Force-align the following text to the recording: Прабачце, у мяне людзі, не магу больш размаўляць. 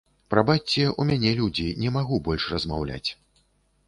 Прабачце, 0.33 0.85
у 1.03 1.03
мяне 1.09 1.33
людзі, 1.39 1.65
не 1.81 1.91
магу 1.97 2.17
больш 2.29 2.47
размаўляць. 2.55 3.09